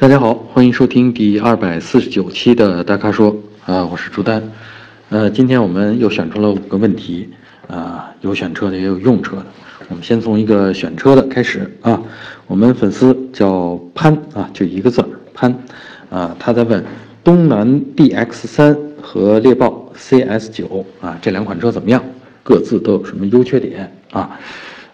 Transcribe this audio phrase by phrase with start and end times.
[0.00, 3.34] 大家好，欢迎收听第二百四十九期的大咖说
[3.66, 4.40] 啊，我是朱丹。
[5.08, 7.28] 呃，今天我们又选出了五个问题
[7.66, 9.46] 啊，有选车的也有用车的。
[9.88, 12.00] 我们先从一个选车的开始啊。
[12.46, 15.52] 我们粉丝叫潘啊，就一个字儿潘
[16.10, 16.84] 啊，他在问
[17.24, 22.00] 东南 DX 三和猎豹 CS 九啊这两款车怎么样？
[22.44, 24.38] 各自都有什么优缺点啊？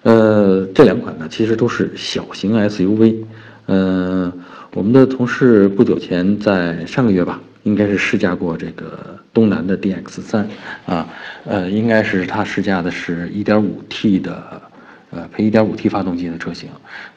[0.04, 3.16] 呃，这两款呢其实都是小型 SUV，
[3.66, 4.32] 嗯。
[4.74, 10.48] 我们的同事不久前在上个月吧，应该是试驾过这个东南的 DX 三
[10.84, 11.06] 啊，
[11.44, 14.62] 呃，应该是他试驾的是 1.5T 的，
[15.12, 16.68] 呃，配 1.5T 发动机的车型，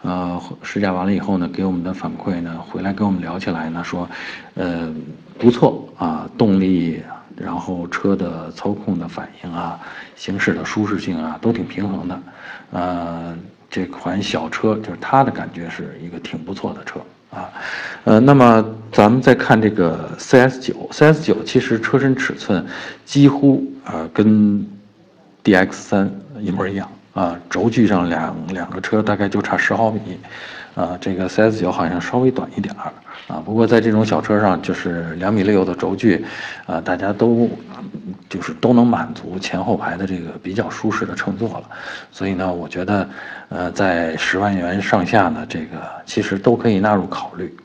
[0.03, 4.07] 呃，试驾完了以后呢，给我们的反馈呢，回来跟我们聊起来呢，说，
[4.53, 4.93] 呃，
[5.39, 7.01] 不错啊，动力，
[7.35, 9.79] 然后车的操控的反应啊，
[10.15, 12.21] 行驶的舒适性啊，都挺平衡的，
[12.69, 13.35] 呃，
[13.67, 16.99] 这款小车就是他的感觉是一个挺不错的车。
[17.29, 17.51] 啊，
[18.05, 22.65] 呃，那么咱们再看这个 CS 九，CS 九其实车身尺寸
[23.05, 24.65] 几乎啊跟
[25.43, 30.17] DX 三一模一样啊，轴距上两两个车大概就差十毫米，
[30.75, 32.93] 啊，这个 CS 九好像稍微短一点儿
[33.27, 36.23] 啊，不过在这种小车上就是两米六的轴距，
[36.65, 37.49] 啊，大家都
[38.29, 41.63] 就是都能满足前后排的这个比较舒适的乘坐了，
[42.11, 43.07] 所以呢，我觉得。
[43.49, 47.55] 呃，在十万元上下呢，这个其实都可以纳入考虑。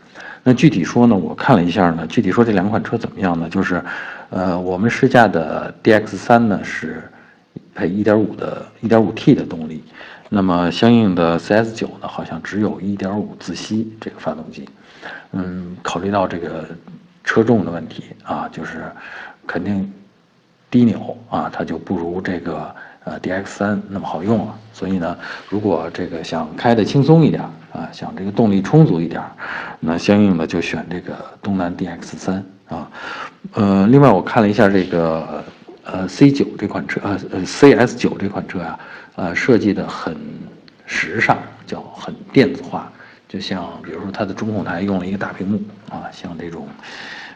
[0.45, 3.49] 那具体说呢，我看了一下呢，具体说这两款车怎么样呢？
[3.51, 3.83] 就是，
[4.31, 7.03] 呃，我们试驾的 DX 三呢是
[7.75, 9.83] 配1.5的 1.5T 的动力，
[10.29, 14.69] 那么相应的 CS 九呢好像只有一点五自吸这个发动机。
[15.33, 16.65] 嗯，考虑到这个
[17.25, 18.85] 车重的问题啊，就是
[19.49, 19.93] 肯定
[20.73, 22.75] 低扭啊，它就不如这个。
[23.05, 27.43] 呃，DX 三那么好用了，所以呢，如果这个想开的轻松一点
[27.73, 29.21] 啊，想这个动力充足一点，
[29.81, 31.13] 那相应的就选这个
[31.43, 32.89] 东南 DX 三啊。
[33.55, 35.43] 呃，另外我看了一下这个
[35.83, 38.79] 呃 C 九这款车，呃呃 CS 九这款车啊，
[39.17, 40.17] 呃设计的很
[40.87, 42.89] 时尚，叫很电子化，
[43.29, 46.69] 就像比如说它的中控台用了一个大屏幕啊，像这种。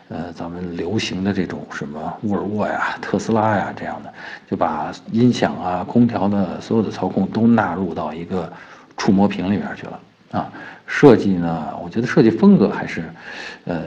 [0.08, 4.12] 呃，咱们流行的这种什么沃尔沃呀、特斯拉呀这样的，
[4.48, 8.52] 就把音响啊、空调的所有的操控都纳入到一个
[8.96, 10.00] 触摸屏里边去了
[10.30, 10.48] 啊。
[10.86, 13.02] 设计呢，我觉得设计风格还是，
[13.64, 13.82] 呃，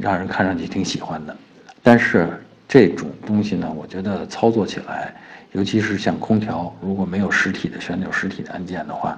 [0.00, 1.36] 让人看上去挺喜欢的。
[1.80, 5.14] 但是这种东西呢，我觉得操作起来，
[5.52, 9.16] 尤其是像空调，如果没有实体的旋钮、实体的按键的话，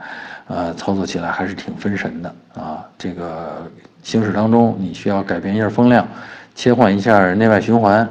[0.48, 2.84] 呃，操作起来还是挺分神的啊。
[2.98, 3.70] 这个
[4.02, 6.06] 行驶当中，你需要改变一下风量。
[6.56, 8.08] 切换一下内外循环，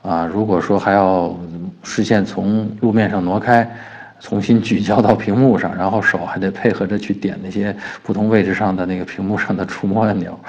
[0.00, 1.38] 啊，如果说还要
[1.82, 3.70] 视线从路面上挪开，
[4.20, 10.40] 重新聚焦到屏幕上，然后手还得配合着去点那些不同位置上的那个屏幕上的触摸按钮，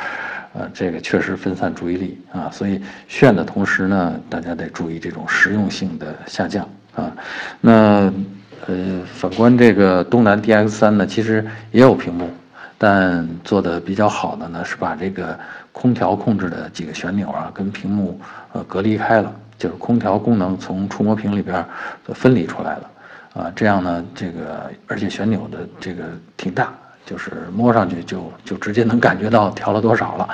[0.53, 2.49] 呃，这个确实分散注意力啊。
[2.49, 6.65] 所以炫的同时呢，大家得注意这种实用性的下降
[6.95, 7.11] 啊。
[7.61, 8.11] 那
[8.67, 12.29] 呃，反观这个东南 DX 三呢，其实也有屏幕。
[12.77, 15.39] 但做的比较好的呢，是把这个
[15.71, 18.19] 空调控制的几个旋钮啊，跟屏幕
[18.51, 21.65] 呃隔离开了，就是空调功能从触摸屏里边
[22.13, 22.89] 分离出来了，
[23.33, 26.03] 啊，这样呢，这个而且旋钮的这个
[26.35, 26.73] 挺大，
[27.05, 30.29] 就是摸上去就就直接能感觉到调了多少了，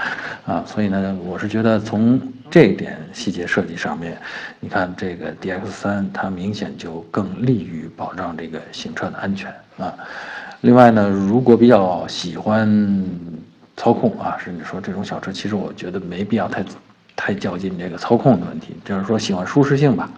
[0.46, 4.18] 啊，所以呢，我是觉得从这点细节设计上面，
[4.60, 9.94] 你看这个 DX 三它明显就更利于保障这个行车的安全啊。
[10.62, 13.04] 另外呢，如果比较喜欢
[13.76, 16.64] 操控啊，甚至说这种小车，其实我觉得没必要太
[17.16, 20.10] 太较劲这个操控的问题，就是说喜欢舒适性吧。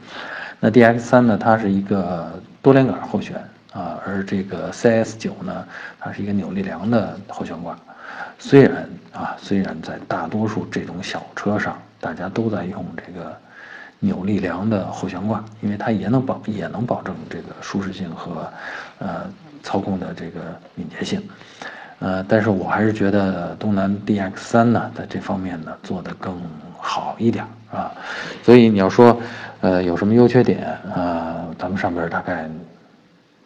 [0.60, 3.36] 那 DX 三呢，它是一个多连杆后悬
[3.74, 5.66] 啊，而这个 CS 九呢，
[6.00, 7.78] 它是一个扭力梁的后悬挂。
[8.40, 13.36] 虽然啊，虽然在大多数这种小车上，大家都在用这个
[14.00, 18.48] 扭力梁的后悬挂，因为它也能保也能保证这个舒适性和
[19.00, 19.26] 呃。
[19.66, 20.42] 操控的这个
[20.76, 21.24] 敏捷性，
[22.00, 26.38] 呃，但是我还是觉得东南 DX 三呢，在这方面呢做得更
[26.78, 27.90] 好一点啊。
[28.44, 29.18] 所以你要说，
[29.62, 31.46] 呃，有什么优缺点啊？
[31.58, 32.50] 咱们上边大概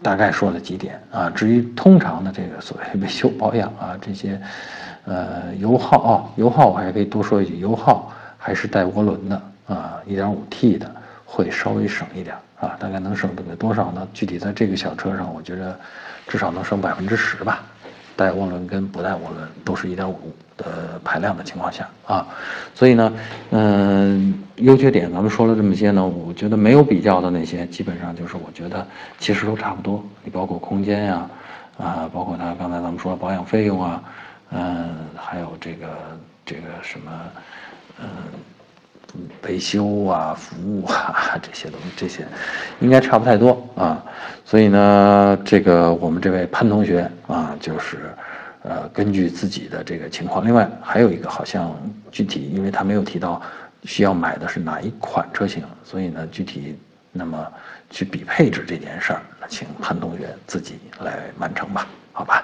[0.02, 1.30] 大概说了几点啊。
[1.30, 4.40] 至于通常的这个所谓维修保养啊，这些，
[5.06, 10.90] 呃，油耗啊，油耗我还可以多说一句，油耗还是带涡轮的啊一点五 T 的
[11.26, 14.08] 会稍微省一点啊，大概能省这个多少呢？
[14.14, 15.78] 具体在这个小车上，我觉得。
[16.30, 17.64] 至少能省百分之十吧，
[18.18, 22.25] 带涡轮跟不带涡轮都是一点五的排量的情况下啊，
[22.74, 23.14] 所以呢，
[23.52, 28.86] 嗯，优缺点咱们说了这么些呢，我觉得没有比较的那些，基本上就是我觉得
[29.19, 30.04] 其实都差不多。
[30.24, 31.30] 你包括空间呀，
[31.78, 34.04] 啊，包括它刚才咱们说的保养费用啊，
[34.50, 35.88] 嗯，还有这个
[36.44, 37.12] 这个什么，
[38.02, 38.08] 嗯，
[39.44, 42.25] 维修啊、服务啊这些东西，这些
[42.80, 44.04] 应该差不太多啊。
[44.46, 48.14] 所以呢，这个我们这位潘同学啊，就是
[48.64, 51.75] 呃，根据自己的这个情况，另外还有一个好像
[52.12, 53.42] 具体，因为他没有提到
[53.84, 56.78] 需要买的是哪一款车型，所以呢，具体
[57.12, 57.48] 那么
[57.90, 62.44] 去比配置这件事儿，请潘同学自己来完成吧，好吧？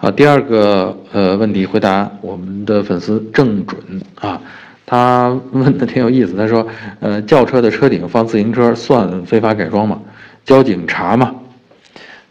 [0.00, 3.80] 好，第二个呃问题回答我们的粉丝郑准
[4.14, 4.40] 啊，
[4.86, 6.64] 他问的挺有意思，他说，
[7.00, 10.00] 呃，轿车的车顶放自行车算非法改装吗？
[10.44, 11.34] 交警查吗？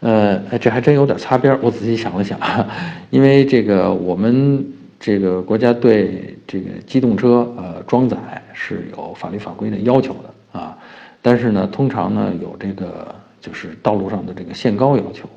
[0.00, 1.58] 呃，这还真有点擦边。
[1.60, 2.40] 我仔细想了想，
[3.10, 4.66] 因为这个我们
[4.98, 8.16] 这个国家对这个机动车呃装载
[8.54, 10.74] 是有法律法规的要求的啊，
[11.20, 15.28] 但是呢，通常呢有这个就是道路上的这个限高要求。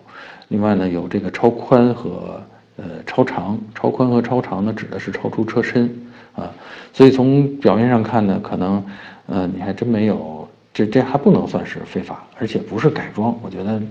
[0.51, 2.41] 另外呢，有这个超宽和
[2.75, 5.89] 呃超长，超宽和超长呢指的是超出车身
[6.35, 6.51] 啊，
[6.91, 8.83] 所以从表面上看呢，可能
[9.27, 13.33] 呃你还真没有这这还不能算是非法，而且不是改装。
[13.41, 13.81] 我觉得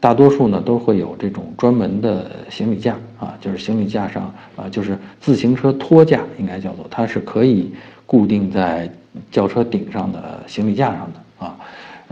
[0.00, 7.72] 大多数呢都会有这种专门的行李架啊，就是行李架上啊，就是自行车托架应该叫做，它是可以
[8.06, 8.90] 固定在
[9.30, 11.56] 轿车顶上的行李架上的啊。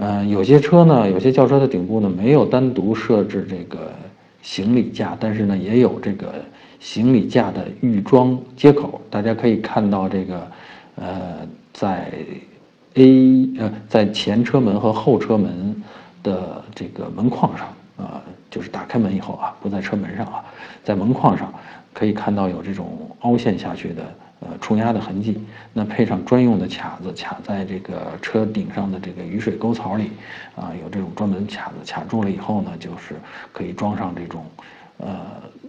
[0.03, 3.93] 嗯，有些车呢，有些轿车的顶部呢没有单独设置这个
[4.41, 6.37] 行李架，但是呢也有这个
[6.79, 8.99] 行李架的预装接口。
[9.11, 10.49] 大家可以看到这个，
[10.97, 12.11] 呃，在
[12.95, 15.77] A 呃在前车门和后车门
[16.23, 17.69] 的这个门框上
[17.99, 20.43] 啊，就是打开门以后啊，不在车门上啊，
[20.83, 21.53] 在门框上
[21.93, 24.03] 可以看到有这种凹陷下去的。
[24.41, 25.39] 呃，冲压的痕迹，
[25.75, 30.11] 那配上专用的卡子卡在这个车顶上的这个雨水沟槽里，
[30.57, 33.15] 啊，有这种专门卡子卡住了以后呢，就是
[33.53, 34.45] 可以装上这种，
[34.97, 35.09] 呃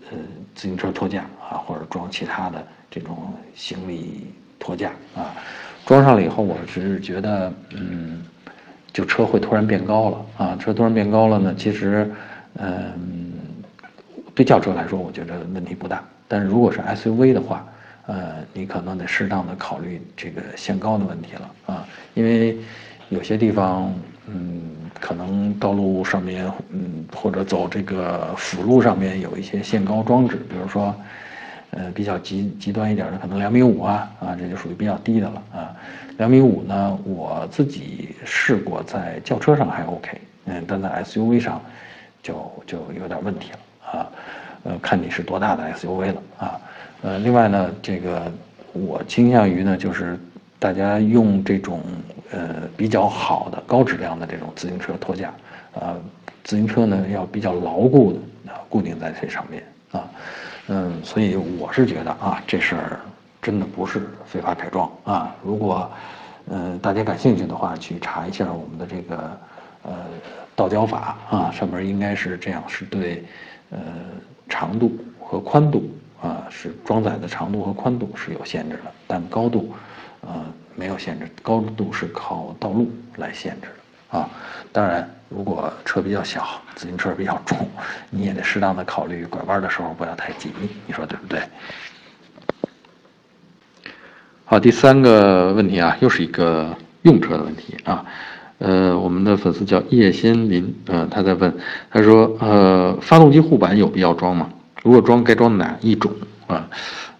[0.09, 0.17] 呃
[0.55, 4.27] 自行车托架啊，或者装其他的这种行李
[4.57, 5.35] 托架啊，
[5.85, 8.23] 装上了以后，我是觉得，嗯，
[8.93, 12.09] 就车会突然变高了啊，车突然变高了呢，其实，
[12.55, 13.33] 嗯，
[14.33, 17.65] 对轿车来说，我觉得问题不大，但是如果是 SUV 的话，
[18.11, 22.57] 呃，你可能得适当的考虑这个限高的问题了啊，因为
[23.07, 23.89] 有些地方，
[24.27, 24.61] 嗯，
[24.99, 30.93] 可能道路上面，嗯，或者走这个辅路上面有一些限高装置，比如说，
[31.69, 35.73] 呃，比较极极端一点的，可能两米五啊，啊，这就属于比较低的了啊。
[36.17, 41.61] 两米五呢，我自己试过在轿车上还 OK，嗯，但在 SUV 上
[42.21, 43.59] 就就有点问题了
[43.89, 44.07] 啊，
[44.63, 46.59] 呃，看你是多大的 SUV 了啊。
[47.03, 48.31] 呃，另外呢，这个
[48.73, 50.19] 我倾向于呢，就是
[50.59, 51.81] 大家用这种
[52.29, 55.33] 呃比较好的高质量的这种自行车托架，
[55.73, 55.97] 啊，
[56.43, 60.07] 自行车呢要比较牢固的啊，固定在这上面啊，
[60.67, 62.99] 嗯，所以我是觉得啊，这事儿
[63.41, 65.35] 真的不是非法改装啊。
[65.43, 65.89] 如果
[66.51, 69.37] 呃大家感兴趣的话，去查一下我们的这个
[69.81, 69.91] 呃
[70.55, 73.25] 道交法啊，上面应该是这样，是对
[73.71, 73.79] 呃
[74.47, 75.83] 长度和宽度。
[76.21, 79.73] 啊，是装载的长度和宽度是有限制的，但高度，
[80.21, 80.45] 呃，
[80.75, 83.67] 没有限制，高度是靠道路来限制
[84.11, 84.29] 的啊。
[84.71, 87.67] 当然，如果车比较小，自行车比较重，
[88.11, 91.41] 你也得适当的考虑拐弯的时候不要太紧密，你说对不对？
[94.45, 98.05] 好，第三个问题啊，又是一个用车的问题啊。
[98.59, 101.51] 呃，我们的粉丝叫叶先林，呃，他在问，
[101.89, 104.49] 他说，呃，发动机护板有必要装吗？
[104.83, 106.11] 如果装该装哪一种
[106.47, 106.67] 啊？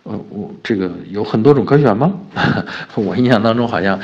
[0.04, 2.12] 呃，我这个有很多种可选吗？
[2.96, 4.00] 我印象当中好像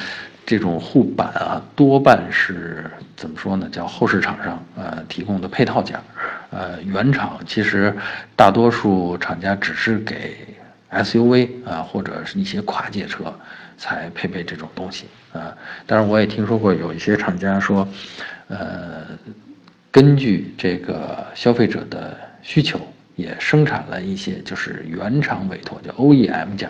[0.46, 2.86] 这种护板啊，多半是
[3.16, 3.68] 怎么说呢？
[3.72, 6.00] 叫后市场上呃提供的配套件，
[6.52, 7.92] 呃，原厂其实
[8.36, 10.38] 大多数厂家只是给
[10.92, 13.34] SUV 啊或者是一些跨界车
[13.76, 15.52] 才配备这种东西啊。
[15.88, 17.88] 但是我也听说过有一些厂家说，
[18.50, 19.02] 呃，
[19.90, 22.80] 根据这个消费者的需求。
[23.18, 26.70] 也生产了一些，就是原厂委托，叫 OEM 件，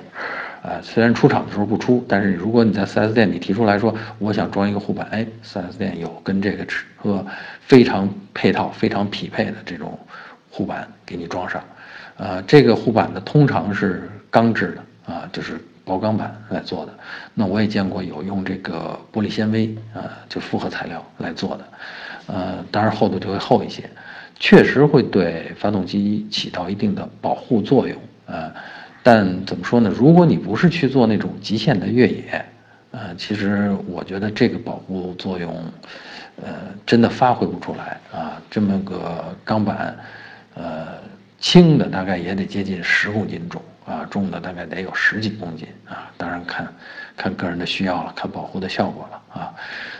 [0.63, 7.23] 啊，虽然出厂的时候不出，但是如果你在 4S 店里提出来说，我想装一个护板，哎，4S 店有跟这个车
[7.59, 9.99] 非常配套、非常匹配的这种
[10.49, 11.61] 护板给你装上，
[12.17, 16.93] 啊，这个护板呢通常是钢制的，啊，就是薄钢板来做的，
[17.33, 21.65] 那我也见过有用这个玻璃纤维，啊，就复合材料来做的，
[22.27, 23.83] 呃，当然厚度就会厚一些。
[24.39, 28.51] 确实会对发动机起到一定的保护作用，呃，
[29.01, 29.91] 但怎么说呢？
[29.95, 32.45] 如果你不是去做那种极限的越野，
[32.91, 35.55] 呃，其实我觉得这个保护作用，
[36.43, 36.53] 呃，
[36.85, 38.41] 真的发挥不出来啊。
[38.49, 39.97] 这么个钢板，
[40.53, 40.87] 呃，
[41.39, 46.11] 轻的大概也得接近十公斤重啊，重的大概得有十几公斤啊。
[46.15, 46.67] 当然看，
[47.15, 49.53] 看个人的需要了，看保护的效果了啊。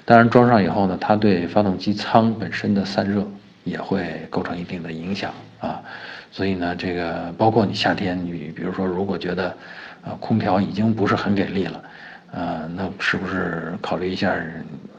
[0.06, 3.28] 当然装上以后呢，它对发动机舱本身的散热
[3.68, 5.82] 也会构成一定的影响啊。
[6.32, 9.56] 所以呢，这个包括你夏天，你比如说如果觉得，
[10.04, 11.84] 呃，空调已经不是很给力了。
[12.30, 14.34] 呃，那是不是考虑一下？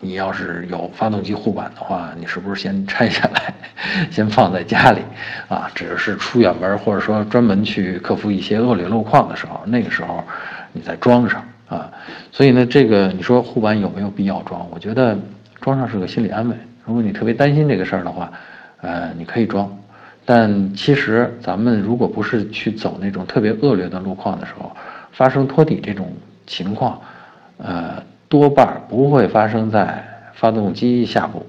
[0.01, 3.53] 你要是有发动机护板的话，你是不是先拆下来，
[4.11, 5.03] 先放在家里？
[5.49, 10.25] 啊，只是出远门或者说专门去克服一些恶劣路况的时候，那个时候
[10.73, 11.91] 你再装上啊。
[12.33, 14.67] 所以呢，这个你说护板有没有必要装？
[14.71, 15.17] 我觉得
[15.61, 16.57] 装上是个心理安慰。
[16.87, 18.33] 如果你特别担心这个事儿的话，
[18.81, 19.71] 呃，你可以装。
[20.25, 24.77] 但其实咱们如果不是去走那种特别恶劣的路况的时候，
[25.13, 26.13] 发生托底这种
[26.47, 27.01] 情况。
[27.57, 30.05] 呃，多半不会发生在
[30.35, 31.45] 发动机下部，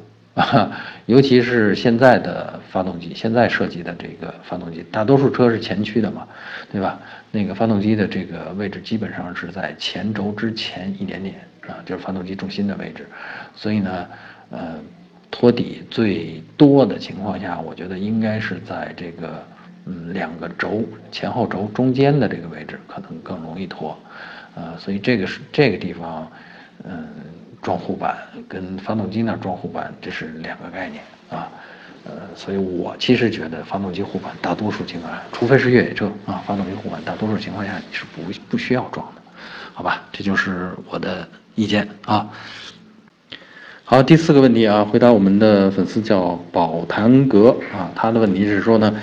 [1.06, 6.28] 尤其是现在的发动机，现在设计的这个发动机，大多数车是前驱的嘛，
[6.72, 7.00] 对吧？
[7.32, 11.36] 那个发动机的这个位置基本上是在前轴之前一点点
[11.68, 13.06] 啊，就是发动机重心的位置，
[13.54, 14.08] 所以呢，
[14.50, 14.80] 呃，
[15.32, 19.44] 托底最多的情况下，我觉得应该是在这个
[19.86, 23.98] 嗯两个轴前后轴中间的这个位置，可能更容易脱。
[24.56, 26.30] 呃，所以这个是这个地方，
[26.84, 27.08] 嗯，
[27.62, 28.18] 装护板
[28.48, 31.48] 跟发动机那装护板这是两个概念啊，
[32.06, 39.22] 呃，所以我其实觉得发动机护板大多数情况下，除非是越野车啊，发动机护板大多数情况下你是不不需要装的，
[39.74, 40.02] 好吧？
[40.12, 42.28] 这就是我的意见啊。
[43.92, 48.96] 好，第四个问题啊，回答我们的粉丝叫宝潭阁啊，他的问题是说呢，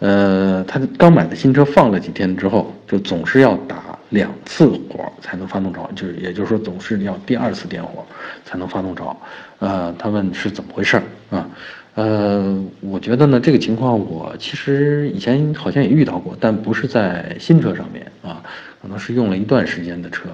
[0.00, 3.98] 呃，他刚买的新车放了几天之后，就总是要打。
[4.10, 8.04] 两次火才能发动着，就是也就是说，总是要第二次点火
[8.44, 9.16] 才能发动着。
[9.60, 11.48] 呃，他问是怎么回事啊？
[11.94, 18.42] 呃，我觉得呢，这个情况我其实以前好像也遇到过，但不是在新车上面啊，
[18.82, 20.28] 可能是用了一段时间的车。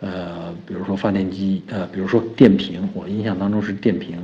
[0.00, 4.18] 呃，比如说发电机，呃，比如说电瓶，我印象当中是电瓶，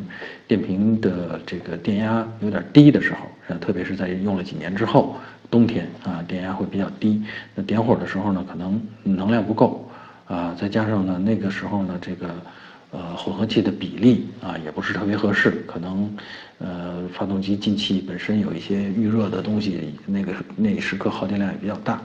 [0.49, 3.18] 电瓶的这个电压有点低的时候，
[3.49, 5.16] 呃，特别是在用了几年之后。
[5.49, 7.23] 冬天啊，电压会比较低，
[7.54, 9.88] 那点火的时候呢，可能能量不够
[10.26, 12.28] 啊，再加上呢，那个时候呢，这个
[12.90, 16.11] 呃混合气的比例啊也不是特别合适，可能
[16.59, 22.02] 呃发动机进气本身有一些预热的东西，那个那时刻耗电量也比较大，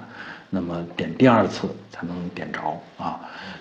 [0.51, 2.59] 那么点第二次才能点着
[2.99, 3.19] 啊，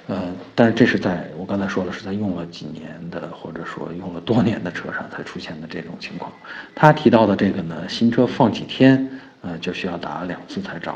[0.08, 6.30] 呃，但是这是在我刚才说了，是在用了几年的或者说用了多年的车上才出现的这种情况。
[6.74, 9.08] 他提到的这个呢，新车放几天。
[9.42, 10.94] 呃，就需要打两次才着。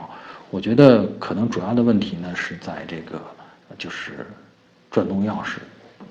[0.50, 3.18] 我觉得可能主要的问题呢是在这个，
[3.78, 4.26] 就是
[4.90, 5.60] 转动钥匙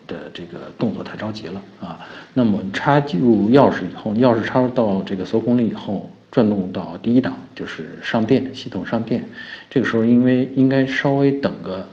[0.08, 2.00] 的这个动作太着急了啊。
[2.34, 9.24] 那么插入钥匙以后，钥匙插入到这个锁孔里以后，转动到第一档就是上电，系统上电。
[9.70, 11.88] 这个时候因为应该稍微等个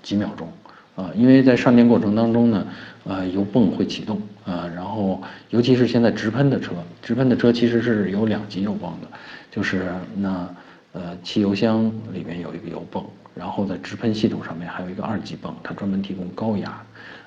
[0.00, 0.48] 几秒钟
[0.94, 2.64] 啊，因为在上电过程当中呢，
[3.02, 9.08] 呃，油泵会启动啊，然后尤其是现在直喷的车，直喷的车其实是有两级油泵的。
[9.50, 10.48] 就是那，
[10.92, 13.04] 呃，汽油箱里面有一个油泵，
[13.34, 16.80] 然后在直喷系统上面还有一个二级泵，它专门提供高压，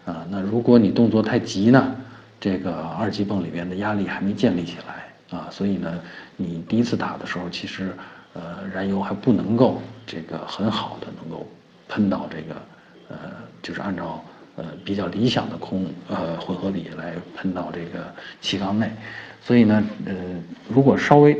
[0.05, 1.93] 啊，那如果你动作太急呢，
[2.39, 5.02] 这个二级泵里面的压力还没建立起来，
[5.34, 6.00] 啊，所以呢，
[6.38, 7.92] 你第一次打的时候，其实，
[8.34, 11.48] 呃，燃油还不能够这个很好的能够
[11.90, 12.56] 喷到这个，
[13.10, 13.18] 呃，
[13.63, 14.24] 就是按照
[14.58, 18.92] 呃比较理想的空呃混合比来喷到这个气缸内，
[19.42, 20.13] 所以呢，呃，
[20.70, 21.36] 如果稍微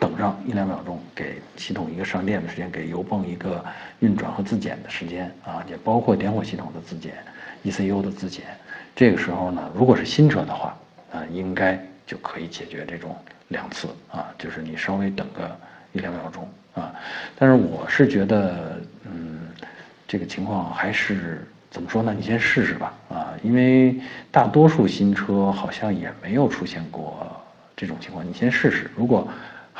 [0.00, 3.64] 等上一两秒钟，给系统一个上电的时间，给油泵一个
[4.00, 7.14] 运转和自检的时间啊，也包括点火系统的自检
[7.64, 8.44] ，ECU 的自检。
[8.94, 10.76] 这个时候呢，如果是新车的话，
[11.12, 13.16] 啊，应该就可以解决这种
[13.48, 15.56] 两次啊，就是你稍微等个
[15.92, 16.92] 一两秒钟啊。
[17.38, 19.46] 但是我是觉得，嗯，
[20.08, 22.14] 这个情况还是怎么说呢？
[22.16, 23.94] 你先试试吧啊，因为
[24.32, 27.30] 大多数新车好像也没有出现过
[27.76, 29.28] 这种情况，你先试试，如果。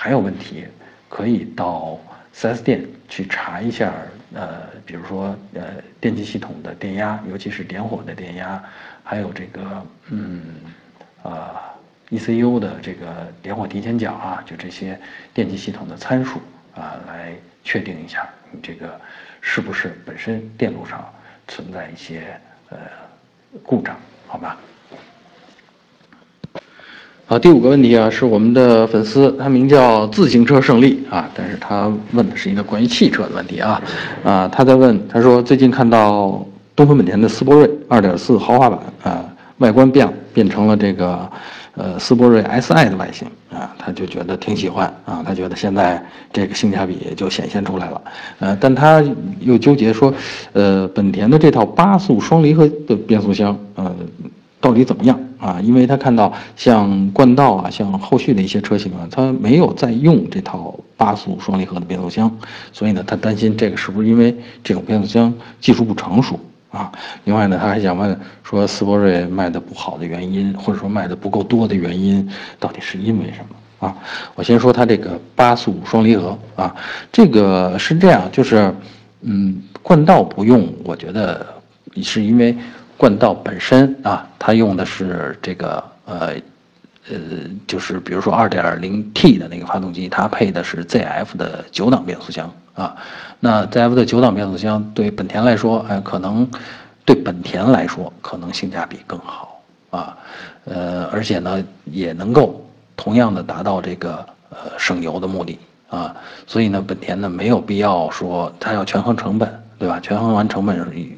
[0.00, 0.64] 还有问题，
[1.08, 1.98] 可以到
[2.32, 3.92] 4S 店去查一下，
[4.32, 5.62] 呃，比如说呃，
[6.00, 8.62] 电机系统的电压，尤其是点火的电压，
[9.02, 9.60] 还有这个
[10.10, 10.40] 嗯，
[11.24, 11.52] 呃
[12.10, 13.06] ，ECU 的这个
[13.42, 14.98] 点火提前角啊，就这些
[15.34, 16.38] 电机系统的参数
[16.74, 17.34] 啊，来
[17.64, 18.98] 确定一下你这个
[19.40, 21.04] 是不是本身电路上
[21.46, 22.38] 存在一些
[22.70, 22.78] 呃
[23.62, 23.96] 故障，
[24.26, 24.56] 好吧？
[27.26, 33.82] 好，第五个问题啊，是我们的粉丝，他名叫自行车胜利啊，但是他问的是一个关于汽车的问题啊，
[34.24, 36.42] 啊，他在问，他说最近看到
[36.74, 39.22] 东风本田的思铂瑞2.4豪华版啊，
[39.58, 41.30] 外观变了变成了这个，
[41.78, 48.02] 呃斯铂瑞 SI 的外形啊，他就觉得挺喜欢啊，他觉得现在这个性价比就显现出来了，
[48.40, 49.02] 呃，但他
[49.40, 50.12] 又纠结说，
[50.52, 53.94] 呃，本田的这套八速双离合的变速箱，呃，
[54.60, 55.60] 到底怎么样啊？
[55.62, 62.30] 因为他看到像冠道啊，像后续的一些车型啊，它没有在用这套八速双离合的变速箱，
[62.72, 66.38] 所以呢，他担心这个是不是因为这种变速箱技术不成熟。
[66.70, 66.92] 啊，
[67.24, 73.96] 另外呢，他还想问说，斯铂瑞卖的不好的原因，或者说卖的不够多的原因，到底是因为什么啊？
[74.34, 76.74] 我先说它这个八速双离合啊，
[77.10, 78.72] 这个是这样，就是，
[79.22, 81.46] 嗯，冠道不用，我觉得
[82.02, 82.56] 是因为
[82.96, 86.34] 冠道本身啊，它用的是这个呃。
[87.10, 87.16] 呃，
[87.66, 92.96] 就是比如说 2.0T 的那个发动机，它配的是 ZF 的九档变速箱啊。
[93.40, 96.46] 那 ZF 的九档变速箱对本田来说，哎，可能
[97.04, 99.60] 对本田来说可能性价比更好
[99.90, 100.16] 啊。
[100.64, 102.62] 呃，而且呢，也能够
[102.96, 106.14] 同样的达到这个呃省油的目的啊。
[106.46, 109.98] 所以呢，本田呢没有必要说它要权衡成本，对吧？
[110.00, 110.76] 权衡完成本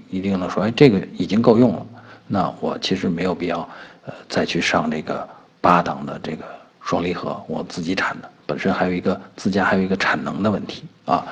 [0.09, 1.87] 一定能说，哎，这个已经够用了。
[2.29, 3.69] 那我其实没有必要
[4.07, 5.29] 呃再去上这个。
[5.61, 6.45] 八档的这个
[6.83, 11.25] 双离合，我自己产的，本身还有一个自家还有一个产能的问题啊，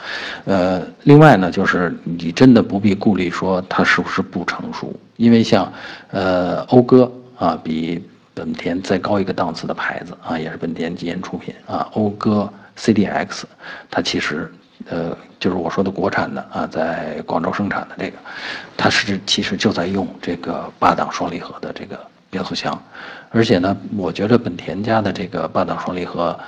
[0.44, 5.72] 呃，另外呢，就是你真的不必顾虑说它是不是不成熟，因为像
[6.10, 8.04] 呃讴歌啊，比
[8.34, 13.42] 本田再高一个档次的牌子啊，也是本田基因出品啊，讴歌 CDX，
[13.90, 14.52] 它其实
[14.88, 18.18] 呃就是我说的国产的啊，在广州生产的这个，
[18.76, 21.98] 它是其实就在用这个八档双离合的这个。
[22.30, 22.80] 变速箱，
[23.30, 26.38] 而且呢，我觉得本田家的这个八档双离合，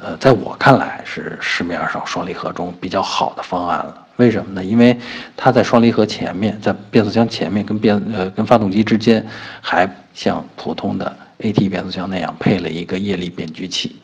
[0.00, 4.06] 呃，在我看来是市面上双离合中比较好的方案了。
[4.16, 4.64] 为什么呢？
[4.64, 4.98] 因为
[5.36, 9.24] 它在双离合前面，在变速箱前面跟变呃跟发动机之间，
[9.60, 13.94] 还像普通的 AT 变速箱那样配了一个液力变矩器，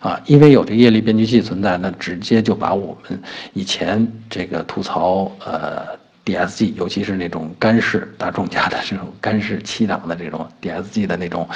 [0.00, 5.99] 啊，因为有这液力变矩器存在，那直接就把我们以前这个吐槽呃。
[6.24, 11.48] DSG，尤其是那种干式大众家的这种干式七档的这种 DSG 的那种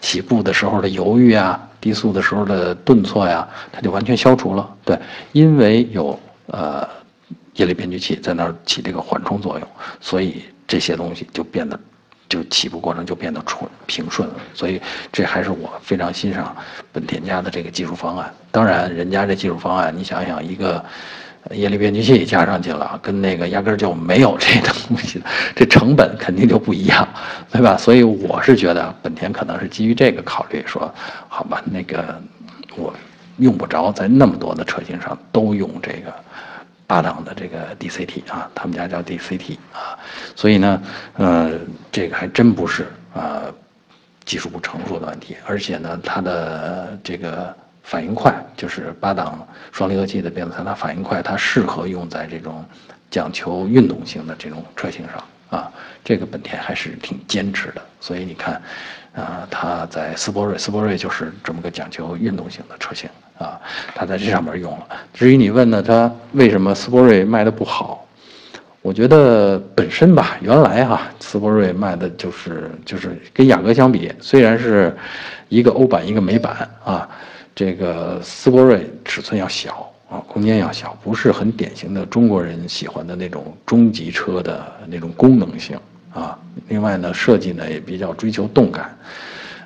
[0.00, 4.76] 起步的时候的犹豫啊，低速的时候的顿挫呀，它就完全消除了。
[4.84, 4.98] 对，
[5.32, 6.88] 因为有呃
[7.54, 9.68] 液力变矩器在那儿起这个缓冲作用，
[10.00, 11.78] 所以这些东西就变得
[12.28, 14.36] 就起步过程就变得纯平顺了。
[14.54, 16.56] 所以这还是我非常欣赏
[16.92, 18.32] 本田家的这个技术方案。
[18.52, 20.82] 当然，人家这技术方案，你想想一个。
[21.50, 25.20] 液力变矩器加上去了，跟那个压根儿就没有这东西，
[25.56, 27.06] 这成本肯定就不一样，
[27.50, 27.76] 对吧？
[27.76, 30.92] 所以我是觉得本田可能是基于这个考虑，说
[31.28, 32.20] 好吧，那个
[32.76, 32.94] 我
[33.38, 36.14] 用不着在那么多的车型上都用这个
[36.86, 39.98] 八档的这个 DCT 啊，他们家叫 DCT 啊，
[40.36, 40.82] 所以呢，
[41.16, 41.50] 呃，
[41.90, 43.42] 这个还真不是啊
[44.24, 47.54] 技术不成熟的问题，而且呢，它的这个。
[47.82, 52.64] 反应快，就是八档双离合器的变速箱，它反应快，它适合用在这种
[53.10, 55.70] 讲求运动性的这种车型上啊。
[56.04, 58.60] 这个本田还是挺坚持的，所以你看，
[59.14, 63.60] 啊，它在斯铂瑞，斯铂瑞就是这么个讲求运动性的车型啊，
[63.94, 64.86] 它在这上面用了。
[65.12, 68.06] 至于你问呢，它为什么斯铂瑞卖的不好？
[68.80, 74.96] 我觉得本身吧，原来哈斯铂瑞卖的就是就是跟雅阁相比，虽然是
[75.48, 77.08] 一个欧版一个美版啊。
[77.54, 85.78] 这个斯铂瑞尺寸要小啊，空间要小，不是很典型的中国人喜欢的那种中级车的那种功能性
[86.14, 86.38] 啊。
[86.68, 88.96] 另外呢，设计呢也比较追求动感，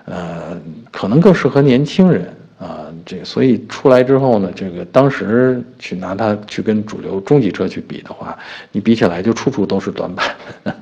[0.05, 2.87] 呃，可能更适合年轻人啊。
[3.05, 8.37] 这所以出来之后呢，这个当时去拿它去跟主流中级车去比的话，
[8.73, 10.35] 你比起来就处处都是短板，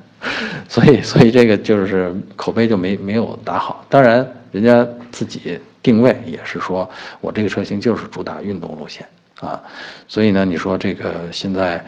[0.67, 3.85] 所以所以这个就是口碑就没没有打好。
[3.89, 5.59] 当然，人家自己。
[5.85, 6.89] 定位也是说，
[7.21, 9.05] 我这个车型就是主打运动路线
[9.39, 9.61] 啊，
[10.07, 11.85] 所以呢，你说这个现在，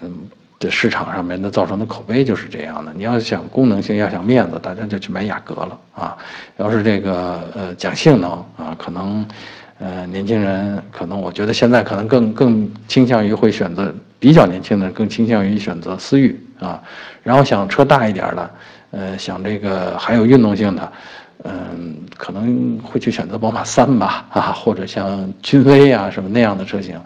[0.00, 0.10] 嗯，
[0.58, 2.90] 这市场上面的造成的口碑就是这样的。
[2.96, 6.16] 你要想功能性，要想面子，大家就去买雅阁了啊。
[6.56, 9.26] 要是这个呃讲性能啊，可能，
[9.78, 16.82] 呃年轻人可能我觉得现在可能更更倾向于会选择比较年轻的更倾向于选择思域啊，
[17.22, 18.50] 然后想车大一点的，
[18.92, 20.90] 呃想这个还有运动性的。
[21.42, 26.98] 嗯，可能会去选择宝马三吧，啊，或者像君威啊什么那样的车型，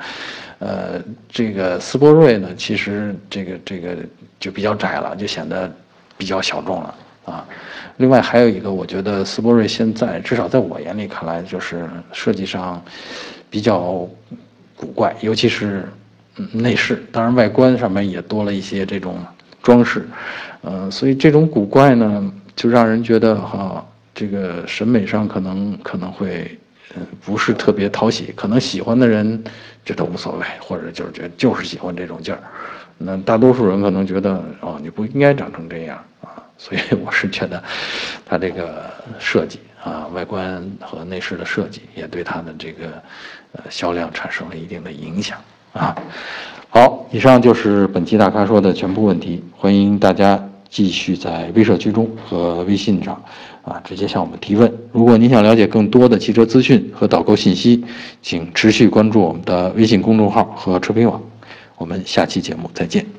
[0.61, 3.97] 呃，这个斯铂瑞呢，其实这个这个
[4.39, 5.69] 就比较窄了，就显得
[6.17, 7.45] 比较小众了啊。
[7.97, 12.81] 另外还有一个，我觉得斯铂瑞现在至少在我眼里看来，就是设计上
[13.51, 14.09] 比较
[14.77, 15.89] 古怪，尤其是
[16.53, 19.17] 内饰，当然外观上面也多了一些这种
[19.63, 20.07] 装饰，
[20.63, 23.85] 嗯，所以这种古怪呢，就让人觉得哈。
[24.19, 26.59] 这个审美上可能可能会，
[26.97, 28.33] 嗯，不是特别讨喜。
[28.35, 29.45] 可能喜欢的人
[29.85, 32.41] 觉得无所谓，或者就是觉得就是喜欢这种劲儿。
[32.99, 36.43] 那大多数人可能觉得哦，你不应该长成这样啊。
[36.57, 37.63] 所以 我是觉得，
[38.27, 42.87] 它这个设计啊，外观和内饰的设计也对它的这个
[43.53, 45.39] 呃销量产生了一定的影响
[45.73, 45.95] 啊。
[46.71, 50.43] 好，以上就是本期大咖说的全部问题，欢迎大家。
[50.71, 53.23] 继续在微社区中和微信上，
[53.63, 54.73] 啊，直接向我们提问。
[54.93, 57.85] 如果您想了解更多的汽车资讯和导购信息，
[58.23, 61.23] 请持续关注我们的微信公众号和车评网。
[61.77, 63.18] 我们下期节目再见。